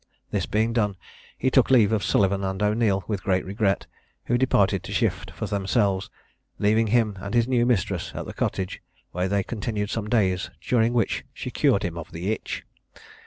[0.31, 0.95] This being done,
[1.37, 3.85] he took leave of Sullivan and O'Neil with great regret,
[4.25, 6.09] who departed to shift for themselves,
[6.57, 10.93] leaving him and his new mistress in the cottage, where they continued some days, during
[10.93, 12.63] which she cured him of the itch.